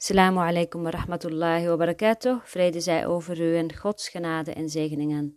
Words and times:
Assalamu 0.00 0.38
alaikum 0.38 0.82
wa 0.82 0.90
rahmatullahi 0.90 1.66
wa 1.66 1.76
barakatuh. 1.76 2.40
Vrede 2.44 2.80
zij 2.80 3.06
over 3.06 3.40
u 3.40 3.56
en 3.56 3.76
Gods 3.76 4.08
genade 4.08 4.52
en 4.52 4.68
zegeningen. 4.68 5.36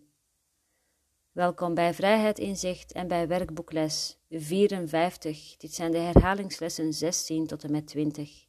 Welkom 1.31 1.73
bij 1.73 1.93
Vrijheid 1.93 2.39
Inzicht 2.39 2.91
en 2.91 3.07
bij 3.07 3.27
werkboekles 3.27 4.17
54. 4.29 5.57
Dit 5.57 5.73
zijn 5.73 5.91
de 5.91 5.97
herhalingslessen 5.97 6.93
16 6.93 7.47
tot 7.47 7.63
en 7.63 7.71
met 7.71 7.87
20. 7.87 8.45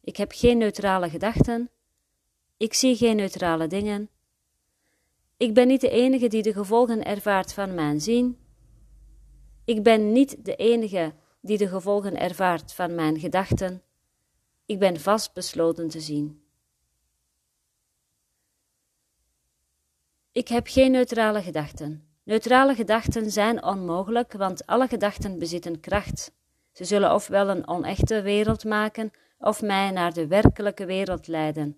Ik 0.00 0.16
heb 0.16 0.32
geen 0.34 0.58
neutrale 0.58 1.10
gedachten. 1.10 1.70
Ik 2.56 2.74
zie 2.74 2.96
geen 2.96 3.16
neutrale 3.16 3.66
dingen. 3.66 4.08
Ik 5.36 5.54
ben 5.54 5.66
niet 5.66 5.80
de 5.80 5.90
enige 5.90 6.28
die 6.28 6.42
de 6.42 6.52
gevolgen 6.52 7.04
ervaart 7.04 7.52
van 7.52 7.74
mijn 7.74 8.00
zien. 8.00 8.38
Ik 9.64 9.82
ben 9.82 10.12
niet 10.12 10.44
de 10.44 10.56
enige 10.56 11.14
die 11.40 11.58
de 11.58 11.68
gevolgen 11.68 12.20
ervaart 12.20 12.72
van 12.72 12.94
mijn 12.94 13.20
gedachten. 13.20 13.82
Ik 14.66 14.78
ben 14.78 15.00
vastbesloten 15.00 15.88
te 15.88 16.00
zien. 16.00 16.42
Ik 20.32 20.48
heb 20.48 20.66
geen 20.66 20.90
neutrale 20.90 21.42
gedachten. 21.42 22.08
Neutrale 22.22 22.74
gedachten 22.74 23.30
zijn 23.30 23.64
onmogelijk, 23.64 24.32
want 24.32 24.66
alle 24.66 24.88
gedachten 24.88 25.38
bezitten 25.38 25.80
kracht. 25.80 26.32
Ze 26.72 26.84
zullen 26.84 27.14
ofwel 27.14 27.48
een 27.48 27.68
onechte 27.68 28.22
wereld 28.22 28.64
maken, 28.64 29.10
of 29.38 29.62
mij 29.62 29.90
naar 29.90 30.12
de 30.12 30.26
werkelijke 30.26 30.86
wereld 30.86 31.26
leiden. 31.26 31.76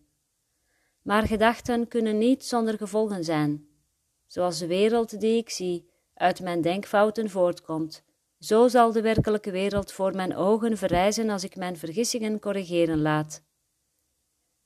Maar 1.03 1.27
gedachten 1.27 1.89
kunnen 1.89 2.19
niet 2.19 2.45
zonder 2.45 2.77
gevolgen 2.77 3.25
zijn. 3.25 3.69
Zoals 4.27 4.59
de 4.59 4.67
wereld 4.67 5.21
die 5.21 5.37
ik 5.37 5.51
zie 5.51 5.91
uit 6.15 6.41
mijn 6.41 6.61
denkfouten 6.61 7.31
voortkomt, 7.31 8.03
zo 8.39 8.69
zal 8.69 8.93
de 8.93 9.01
werkelijke 9.01 9.51
wereld 9.51 9.93
voor 9.93 10.15
mijn 10.15 10.37
ogen 10.37 10.77
verrijzen 10.77 11.31
als 11.31 11.45
ik 11.45 11.57
mijn 11.57 11.77
vergissingen 11.77 12.41
corrigeren 12.41 13.01
laat. 13.01 13.43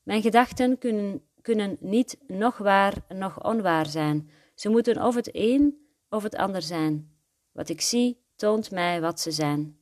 Mijn 0.02 0.22
gedachten 0.22 0.78
kunnen, 0.78 1.22
kunnen 1.40 1.76
niet 1.80 2.18
nog 2.26 2.58
waar 2.58 3.04
nog 3.08 3.44
onwaar 3.44 3.86
zijn. 3.86 4.30
Ze 4.54 4.68
moeten 4.68 5.02
of 5.02 5.14
het 5.14 5.30
een 5.32 5.86
of 6.08 6.22
het 6.22 6.34
ander 6.34 6.62
zijn. 6.62 7.16
Wat 7.52 7.68
ik 7.68 7.80
zie 7.80 8.24
toont 8.36 8.70
mij 8.70 9.00
wat 9.00 9.20
ze 9.20 9.30
zijn. 9.30 9.78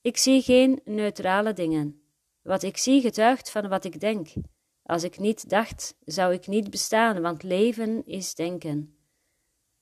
Ik 0.00 0.16
zie 0.16 0.42
geen 0.42 0.80
neutrale 0.84 1.52
dingen. 1.52 2.02
Wat 2.42 2.62
ik 2.62 2.76
zie 2.76 3.00
getuigt 3.00 3.50
van 3.50 3.68
wat 3.68 3.84
ik 3.84 4.00
denk. 4.00 4.28
Als 4.82 5.02
ik 5.02 5.18
niet 5.18 5.48
dacht, 5.48 5.94
zou 6.04 6.32
ik 6.32 6.46
niet 6.46 6.70
bestaan, 6.70 7.20
want 7.20 7.42
leven 7.42 8.06
is 8.06 8.34
denken. 8.34 8.99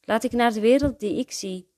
Laat 0.08 0.24
ik 0.24 0.32
naar 0.32 0.52
de 0.52 0.60
wereld 0.60 1.00
die 1.00 1.18
ik 1.18 1.32
zie 1.32 1.68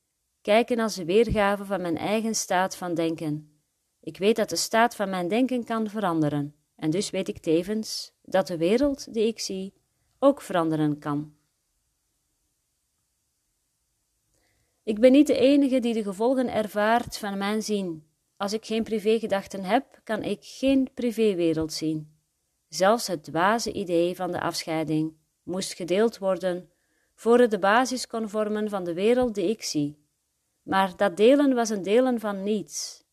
kijken 0.42 0.78
als 0.78 0.97
een 0.97 1.06
weergave 1.06 1.64
van 1.64 1.81
mijn 1.81 1.97
eigen 1.97 2.34
staat 2.34 2.77
van 2.77 2.95
denken. 2.95 3.61
Ik 4.00 4.17
weet 4.17 4.37
dat 4.37 4.48
de 4.48 4.56
staat 4.56 4.95
van 4.97 5.11
mijn 5.11 5.28
denken 5.28 5.64
kan 5.64 5.89
veranderen, 5.89 6.55
en 6.77 6.91
dus 6.91 7.11
weet 7.11 7.28
ik 7.28 7.39
tevens 7.39 8.12
dat 8.22 8.47
de 8.47 8.56
wereld 8.56 9.14
die 9.14 9.27
ik 9.27 9.41
zie 9.41 9.72
ook 10.19 10.41
veranderen 10.41 10.98
kan. 10.98 11.34
Ik 14.83 15.00
ben 15.00 15.12
niet 15.12 15.27
de 15.27 15.39
enige 15.39 15.81
die 15.81 15.94
de 15.94 16.03
gevolgen 16.03 16.53
ervaart 16.53 17.17
van 17.17 17.39
mijn 17.39 17.62
zien. 17.62 18.06
Als 18.37 18.53
ik 18.53 18.65
geen 18.67 18.83
privégedachten 18.83 19.65
heb, 19.65 20.00
kan 20.05 20.22
ik 20.22 20.39
geen 20.42 20.89
privéwereld 20.94 21.72
zien. 21.72 22.19
Zelfs 22.69 23.06
het 23.06 23.25
dwaze 23.25 23.72
idee 23.72 24.15
van 24.15 24.33
de 24.33 24.41
afscheiding 24.41 25.17
moest 25.42 25.75
gedeeld 25.75 26.19
worden 26.19 26.70
voor 27.21 27.39
het 27.39 27.51
de 27.51 27.59
basis 27.59 28.07
kon 28.07 28.29
vormen 28.29 28.69
van 28.69 28.85
de 28.85 28.95
wereld 28.95 29.35
die 29.35 29.49
ik 29.49 29.63
zie. 29.63 29.99
Maar 30.63 30.97
dat 30.97 31.17
delen 31.17 31.55
was 31.55 31.71
een 31.71 31.83
delen 31.83 32.21
van 32.21 32.43
niets. 32.43 33.05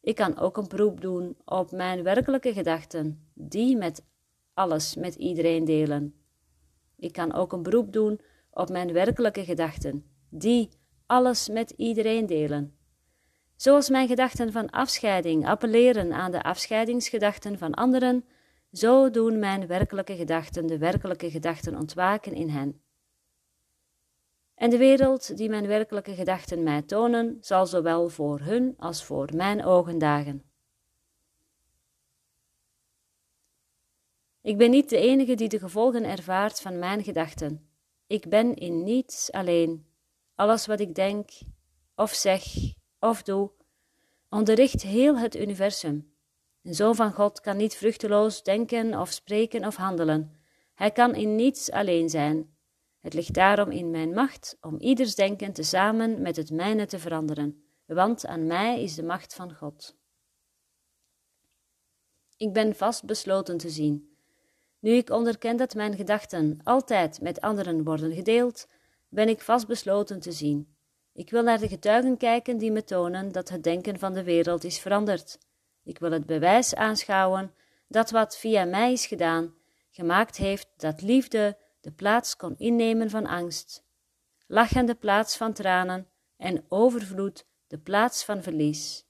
Ik 0.00 0.14
kan 0.14 0.38
ook 0.38 0.56
een 0.56 0.68
beroep 0.68 1.00
doen 1.00 1.36
op 1.44 1.70
mijn 1.70 2.02
werkelijke 2.02 2.52
gedachten, 2.52 3.30
die 3.34 3.76
met 3.76 4.04
alles 4.54 4.94
met 4.94 5.14
iedereen 5.14 5.64
delen. 5.64 6.14
Ik 6.96 7.12
kan 7.12 7.32
ook 7.32 7.52
een 7.52 7.62
beroep 7.62 7.92
doen 7.92 8.20
op 8.50 8.68
mijn 8.68 8.92
werkelijke 8.92 9.44
gedachten, 9.44 10.04
die 10.30 10.68
alles 11.06 11.48
met 11.48 11.70
iedereen 11.70 12.26
delen. 12.26 12.76
Zoals 13.56 13.88
mijn 13.88 14.08
gedachten 14.08 14.52
van 14.52 14.70
afscheiding 14.70 15.46
appelleren 15.46 16.12
aan 16.12 16.30
de 16.30 16.42
afscheidingsgedachten 16.42 17.58
van 17.58 17.74
anderen, 17.74 18.24
zo 18.72 19.10
doen 19.10 19.38
mijn 19.38 19.66
werkelijke 19.66 20.16
gedachten 20.16 20.66
de 20.66 20.78
werkelijke 20.78 21.30
gedachten 21.30 21.76
ontwaken 21.76 22.32
in 22.32 22.48
hen. 22.48 22.88
En 24.60 24.70
de 24.70 24.76
wereld 24.76 25.36
die 25.36 25.48
mijn 25.48 25.66
werkelijke 25.66 26.14
gedachten 26.14 26.62
mij 26.62 26.82
tonen, 26.82 27.38
zal 27.40 27.66
zowel 27.66 28.08
voor 28.08 28.40
hun 28.40 28.74
als 28.78 29.04
voor 29.04 29.28
mijn 29.34 29.64
ogen 29.64 29.98
dagen. 29.98 30.42
Ik 34.42 34.56
ben 34.56 34.70
niet 34.70 34.88
de 34.88 34.96
enige 34.96 35.34
die 35.34 35.48
de 35.48 35.58
gevolgen 35.58 36.04
ervaart 36.04 36.60
van 36.60 36.78
mijn 36.78 37.04
gedachten. 37.04 37.68
Ik 38.06 38.28
ben 38.28 38.54
in 38.54 38.84
niets 38.84 39.32
alleen. 39.32 39.86
Alles 40.34 40.66
wat 40.66 40.80
ik 40.80 40.94
denk, 40.94 41.30
of 41.94 42.12
zeg, 42.12 42.44
of 42.98 43.22
doe, 43.22 43.50
onderricht 44.28 44.82
heel 44.82 45.18
het 45.18 45.36
universum. 45.36 46.12
Een 46.62 46.74
zoon 46.74 46.94
van 46.94 47.12
God 47.12 47.40
kan 47.40 47.56
niet 47.56 47.76
vruchteloos 47.76 48.42
denken 48.42 49.00
of 49.00 49.10
spreken 49.10 49.66
of 49.66 49.76
handelen. 49.76 50.36
Hij 50.74 50.90
kan 50.90 51.14
in 51.14 51.34
niets 51.34 51.70
alleen 51.70 52.08
zijn. 52.08 52.58
Het 53.00 53.14
ligt 53.14 53.34
daarom 53.34 53.70
in 53.70 53.90
mijn 53.90 54.12
macht 54.12 54.56
om 54.60 54.78
ieders 54.78 55.14
denken 55.14 55.52
tezamen 55.52 56.22
met 56.22 56.36
het 56.36 56.50
mijne 56.50 56.86
te 56.86 56.98
veranderen, 56.98 57.62
want 57.86 58.26
aan 58.26 58.46
mij 58.46 58.82
is 58.82 58.94
de 58.94 59.02
macht 59.02 59.34
van 59.34 59.54
God. 59.54 59.96
Ik 62.36 62.52
ben 62.52 62.74
vast 62.74 63.04
besloten 63.04 63.58
te 63.58 63.70
zien. 63.70 64.16
Nu 64.78 64.90
ik 64.90 65.10
onderken 65.10 65.56
dat 65.56 65.74
mijn 65.74 65.96
gedachten 65.96 66.60
altijd 66.64 67.20
met 67.20 67.40
anderen 67.40 67.84
worden 67.84 68.12
gedeeld, 68.12 68.66
ben 69.08 69.28
ik 69.28 69.40
vast 69.40 69.66
besloten 69.66 70.20
te 70.20 70.32
zien. 70.32 70.74
Ik 71.12 71.30
wil 71.30 71.42
naar 71.42 71.58
de 71.58 71.68
getuigen 71.68 72.16
kijken 72.16 72.58
die 72.58 72.72
me 72.72 72.84
tonen 72.84 73.32
dat 73.32 73.48
het 73.48 73.62
denken 73.62 73.98
van 73.98 74.12
de 74.12 74.22
wereld 74.22 74.64
is 74.64 74.78
veranderd. 74.78 75.38
Ik 75.84 75.98
wil 75.98 76.10
het 76.10 76.26
bewijs 76.26 76.74
aanschouwen 76.74 77.54
dat 77.88 78.10
wat 78.10 78.38
via 78.38 78.64
mij 78.64 78.92
is 78.92 79.06
gedaan, 79.06 79.54
gemaakt 79.90 80.36
heeft 80.36 80.68
dat 80.76 81.02
liefde, 81.02 81.56
de 81.80 81.92
plaats 81.92 82.36
kon 82.36 82.58
innemen 82.58 83.10
van 83.10 83.26
angst, 83.26 83.84
lachen 84.46 84.86
de 84.86 84.94
plaats 84.94 85.36
van 85.36 85.52
tranen 85.52 86.08
en 86.36 86.64
overvloed 86.68 87.46
de 87.66 87.78
plaats 87.78 88.24
van 88.24 88.42
verlies. 88.42 89.06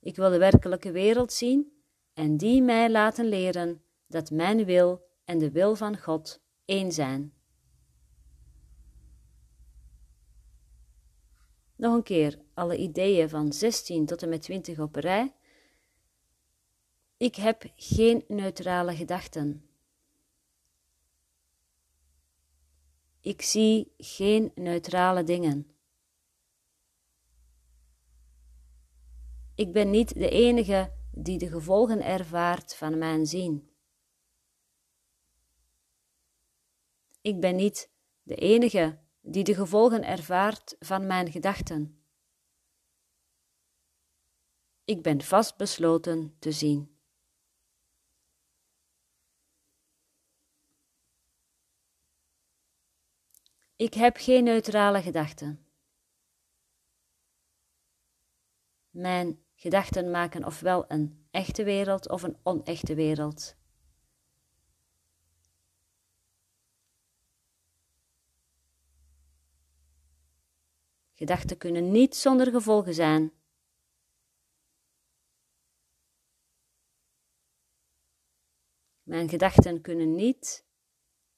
Ik 0.00 0.16
wil 0.16 0.30
de 0.30 0.38
werkelijke 0.38 0.90
wereld 0.90 1.32
zien 1.32 1.72
en 2.14 2.36
die 2.36 2.62
mij 2.62 2.90
laten 2.90 3.28
leren 3.28 3.82
dat 4.06 4.30
mijn 4.30 4.64
wil 4.64 5.06
en 5.24 5.38
de 5.38 5.50
wil 5.50 5.76
van 5.76 5.98
God 5.98 6.42
één 6.64 6.92
zijn. 6.92 7.32
Nog 11.76 11.94
een 11.94 12.02
keer 12.02 12.38
alle 12.54 12.76
ideeën 12.76 13.28
van 13.28 13.52
16 13.52 14.06
tot 14.06 14.22
en 14.22 14.28
met 14.28 14.42
20 14.42 14.78
op 14.78 14.94
rij. 14.96 15.34
Ik 17.16 17.34
heb 17.34 17.64
geen 17.76 18.24
neutrale 18.28 18.96
gedachten. 18.96 19.71
Ik 23.22 23.42
zie 23.42 23.94
geen 23.96 24.52
neutrale 24.54 25.24
dingen. 25.24 25.76
Ik 29.54 29.72
ben 29.72 29.90
niet 29.90 30.14
de 30.14 30.28
enige 30.28 30.92
die 31.10 31.38
de 31.38 31.48
gevolgen 31.48 32.04
ervaart 32.04 32.74
van 32.74 32.98
mijn 32.98 33.26
zien. 33.26 33.70
Ik 37.20 37.40
ben 37.40 37.56
niet 37.56 37.90
de 38.22 38.34
enige 38.34 38.98
die 39.20 39.44
de 39.44 39.54
gevolgen 39.54 40.04
ervaart 40.04 40.76
van 40.78 41.06
mijn 41.06 41.30
gedachten. 41.30 42.04
Ik 44.84 45.02
ben 45.02 45.22
vastbesloten 45.22 46.36
te 46.38 46.52
zien. 46.52 46.91
Ik 53.82 53.94
heb 53.94 54.16
geen 54.16 54.44
neutrale 54.44 55.02
gedachten. 55.02 55.66
Mijn 58.90 59.44
gedachten 59.54 60.10
maken 60.10 60.44
ofwel 60.44 60.84
een 60.88 61.26
echte 61.30 61.64
wereld 61.64 62.08
of 62.08 62.22
een 62.22 62.36
onechte 62.42 62.94
wereld. 62.94 63.56
Gedachten 71.12 71.58
kunnen 71.58 71.90
niet 71.90 72.16
zonder 72.16 72.50
gevolgen 72.50 72.94
zijn. 72.94 73.32
Mijn 79.02 79.28
gedachten 79.28 79.80
kunnen 79.80 80.14
niet 80.14 80.70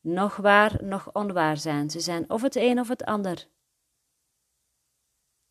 nog 0.05 0.37
waar, 0.37 0.85
nog 0.85 1.13
onwaar 1.13 1.57
zijn. 1.57 1.91
Ze 1.91 2.01
zijn 2.01 2.31
of 2.31 2.43
het 2.43 2.57
een 2.57 2.81
of 2.81 2.89
het 2.89 3.05
ander. 3.05 3.49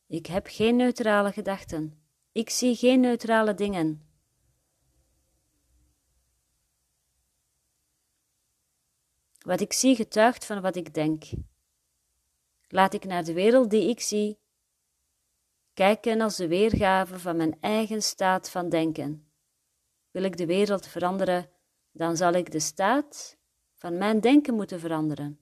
Ik 0.07 0.25
heb 0.25 0.47
geen 0.49 0.75
neutrale 0.75 1.31
gedachten. 1.31 2.03
Ik 2.31 2.49
zie 2.49 2.75
geen 2.75 2.99
neutrale 2.99 3.53
dingen. 3.53 4.07
Wat 9.39 9.61
ik 9.61 9.73
zie 9.73 9.95
getuigt 9.95 10.45
van 10.45 10.61
wat 10.61 10.75
ik 10.75 10.93
denk. 10.93 11.23
Laat 12.67 12.93
ik 12.93 13.05
naar 13.05 13.23
de 13.23 13.33
wereld 13.33 13.69
die 13.69 13.89
ik 13.89 13.99
zie 13.99 14.39
kijken 15.73 16.21
als 16.21 16.35
de 16.35 16.47
weergave 16.47 17.19
van 17.19 17.35
mijn 17.35 17.57
eigen 17.59 18.01
staat 18.01 18.49
van 18.49 18.69
denken. 18.69 19.31
Wil 20.11 20.23
ik 20.23 20.37
de 20.37 20.45
wereld 20.45 20.87
veranderen, 20.87 21.49
dan 21.91 22.17
zal 22.17 22.33
ik 22.33 22.51
de 22.51 22.59
staat 22.59 23.41
van 23.83 23.97
mijn 23.97 24.19
denken 24.19 24.53
moeten 24.53 24.79
veranderen. 24.79 25.39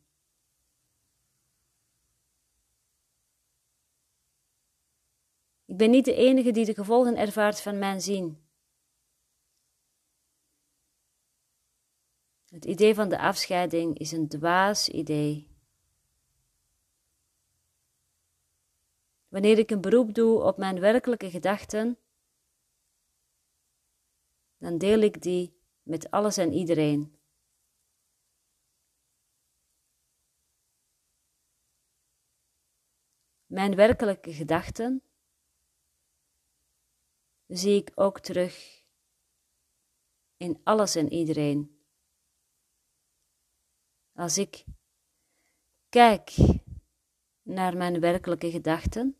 Ik 5.65 5.77
ben 5.77 5.89
niet 5.89 6.05
de 6.05 6.13
enige 6.13 6.51
die 6.51 6.65
de 6.65 6.73
gevolgen 6.73 7.17
ervaart 7.17 7.61
van 7.61 7.79
mijn 7.79 8.01
zien. 8.01 8.43
Het 12.49 12.65
idee 12.65 12.95
van 12.95 13.09
de 13.09 13.19
afscheiding 13.19 13.97
is 13.97 14.11
een 14.11 14.27
dwaas 14.27 14.89
idee. 14.89 15.47
Wanneer 19.27 19.57
ik 19.57 19.71
een 19.71 19.81
beroep 19.81 20.13
doe 20.13 20.43
op 20.43 20.57
mijn 20.57 20.79
werkelijke 20.79 21.29
gedachten, 21.29 21.97
dan 24.57 24.77
deel 24.77 24.99
ik 24.99 25.21
die 25.21 25.53
met 25.83 26.11
alles 26.11 26.37
en 26.37 26.53
iedereen. 26.53 27.20
Mijn 33.51 33.75
werkelijke 33.75 34.33
gedachten 34.33 35.03
zie 37.47 37.81
ik 37.81 37.91
ook 37.95 38.19
terug 38.19 38.85
in 40.37 40.61
alles 40.63 40.95
en 40.95 41.13
iedereen. 41.13 41.83
Als 44.13 44.37
ik 44.37 44.65
kijk 45.89 46.35
naar 47.41 47.77
mijn 47.77 47.99
werkelijke 47.99 48.51
gedachten, 48.51 49.17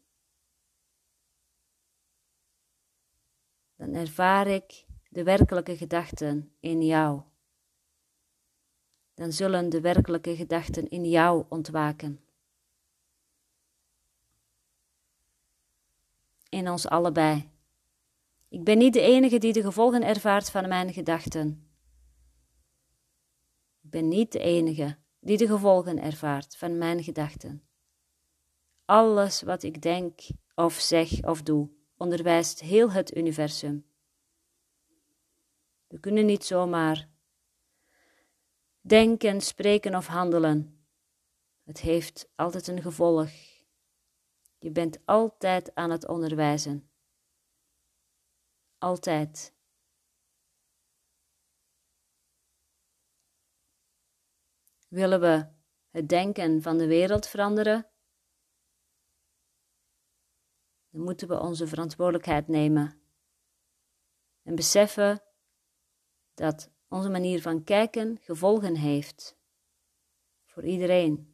dan 3.76 3.94
ervaar 3.94 4.48
ik 4.48 4.86
de 5.10 5.24
werkelijke 5.24 5.78
gedachten 5.78 6.56
in 6.60 6.82
jou. 6.82 7.22
Dan 9.14 9.32
zullen 9.32 9.70
de 9.70 9.82
werkelijke 9.82 10.36
gedachten 10.36 10.90
in 10.90 11.06
jou 11.06 11.46
ontwaken. 11.50 12.31
In 16.62 16.70
ons 16.70 16.88
allebei. 16.88 17.52
Ik 18.50 18.64
ben 18.64 18.78
niet 18.78 18.94
de 18.94 19.02
enige 19.02 19.38
die 19.38 19.54
de 19.54 19.62
gevolgen 19.62 20.04
ervaart 20.04 20.50
van 20.50 20.68
mijn 20.68 20.94
gedachten. 20.94 21.72
Ik 23.82 23.90
ben 23.90 24.08
niet 24.08 24.32
de 24.32 24.40
enige 24.40 24.98
die 25.20 25.38
de 25.38 25.48
gevolgen 25.48 26.02
ervaart 26.02 26.58
van 26.58 26.78
mijn 26.78 27.04
gedachten. 27.04 27.64
Alles 28.86 29.42
wat 29.42 29.64
ik 29.64 29.82
denk 29.82 30.20
of 30.56 30.74
zeg 30.74 31.24
of 31.24 31.42
doe, 31.42 31.70
onderwijst 31.98 32.60
heel 32.60 32.92
het 32.92 33.16
universum. 33.16 33.86
We 35.88 36.00
kunnen 36.00 36.26
niet 36.26 36.46
zomaar 36.46 37.10
denken, 38.82 39.42
spreken 39.42 39.96
of 39.96 40.08
handelen. 40.08 40.86
Het 41.64 41.80
heeft 41.80 42.30
altijd 42.36 42.68
een 42.68 42.82
gevolg. 42.82 43.51
Je 44.62 44.72
bent 44.72 45.06
altijd 45.06 45.76
aan 45.76 45.90
het 45.90 46.08
onderwijzen. 46.08 46.92
Altijd. 48.78 49.54
Willen 54.88 55.20
we 55.20 55.48
het 55.90 56.10
denken 56.10 56.62
van 56.62 56.78
de 56.78 56.88
wereld 56.88 57.28
veranderen? 57.28 57.90
Dan 60.90 61.02
moeten 61.02 61.28
we 61.28 61.40
onze 61.40 61.68
verantwoordelijkheid 61.68 62.48
nemen 62.48 63.02
en 64.42 64.56
beseffen 64.56 65.24
dat 66.34 66.72
onze 66.88 67.10
manier 67.10 67.42
van 67.42 67.64
kijken 67.64 68.18
gevolgen 68.22 68.76
heeft 68.76 69.38
voor 70.46 70.64
iedereen. 70.64 71.31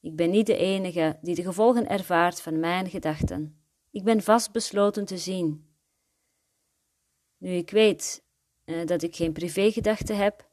Ik 0.00 0.16
ben 0.16 0.30
niet 0.30 0.46
de 0.46 0.56
enige 0.56 1.18
die 1.22 1.34
de 1.34 1.42
gevolgen 1.42 1.88
ervaart 1.88 2.40
van 2.40 2.60
mijn 2.60 2.90
gedachten. 2.90 3.62
Ik 3.90 4.04
ben 4.04 4.22
vastbesloten 4.22 5.04
te 5.04 5.18
zien. 5.18 5.68
Nu 7.36 7.50
ik 7.50 7.70
weet 7.70 8.24
eh, 8.64 8.86
dat 8.86 9.02
ik 9.02 9.16
geen 9.16 9.32
privégedachten 9.32 10.16
heb, 10.16 10.48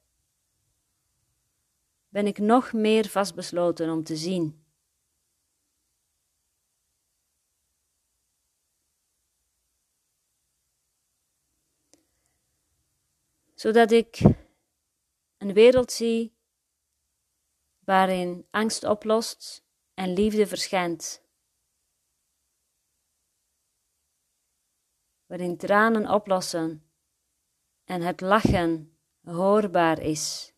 ben 2.09 2.27
ik 2.27 2.37
nog 2.37 2.73
meer 2.73 3.07
vastbesloten 3.07 3.89
om 3.89 4.03
te 4.03 4.15
zien. 4.15 4.63
Zodat 13.53 13.91
ik 13.91 14.21
een 15.37 15.53
wereld 15.53 15.91
zie 15.91 16.34
waarin 17.85 18.47
angst 18.51 18.83
oplost 18.83 19.65
en 19.93 20.13
liefde 20.13 20.47
verschijnt. 20.47 21.23
Waarin 25.25 25.57
tranen 25.57 26.09
oplossen 26.09 26.89
en 27.83 28.01
het 28.01 28.21
lachen 28.21 28.97
hoorbaar 29.23 29.99
is. 29.99 30.53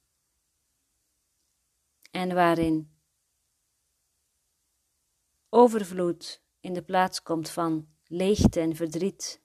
En 2.12 2.34
waarin 2.34 2.98
overvloed 5.50 6.42
in 6.60 6.74
de 6.74 6.84
plaats 6.84 7.22
komt 7.22 7.50
van 7.50 7.90
leegte 8.04 8.60
en 8.60 8.76
verdriet. 8.76 9.42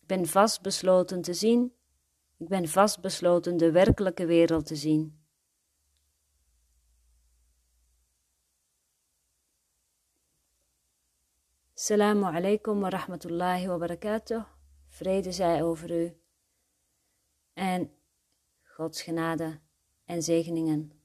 Ik 0.00 0.06
ben 0.06 0.26
vastbesloten 0.26 1.22
te 1.22 1.34
zien 1.34 1.77
ik 2.38 2.48
ben 2.48 2.68
vastbesloten 2.68 3.56
de 3.56 3.72
werkelijke 3.72 4.26
wereld 4.26 4.66
te 4.66 4.76
zien. 4.76 5.26
Assalamu 11.74 12.24
alaikum 12.24 12.80
wa 12.80 12.88
rahmatullahi 12.88 13.66
wa 13.66 13.78
barakatuh. 13.78 14.44
Vrede 14.88 15.32
zij 15.32 15.62
over 15.62 16.04
u. 16.04 16.16
En 17.52 17.92
Gods 18.62 19.02
genade 19.02 19.60
en 20.04 20.22
zegeningen. 20.22 20.97